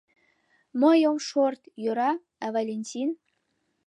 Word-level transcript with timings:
Мый 0.81 0.99
ом 1.09 1.17
шорт, 1.27 1.61
йӧра, 1.83 2.11
Валентин? 2.55 3.09